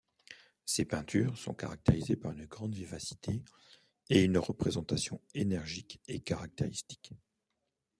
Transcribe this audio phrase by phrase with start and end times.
[0.65, 3.43] Ses peintures sont caractérisées par une grande vivacité
[4.09, 7.11] et une représentation énergique et caractéristique.